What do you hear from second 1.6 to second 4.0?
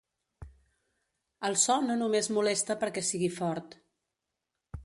so no només molesta perquè sigui fort.